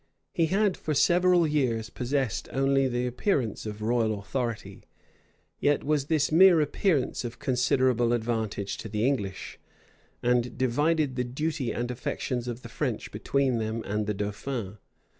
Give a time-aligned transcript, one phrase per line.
[0.33, 4.81] He had for several years possessed only the appearance of royal authority:
[5.59, 9.59] yet was this mere appearance of considerable advantage to the English;
[10.23, 14.79] and divided the duty and affections of the French between them and the dauphin.